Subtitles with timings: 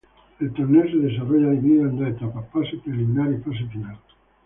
[0.39, 3.99] El torneo se desarrolla dividido en dos etapas: fase preliminar y fase final.